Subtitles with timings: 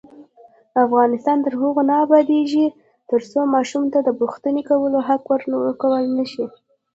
[0.85, 2.65] افغانستان تر هغو نه ابادیږي،
[3.09, 6.45] ترڅو ماشوم ته د پوښتنې کولو حق ورکړل نشي.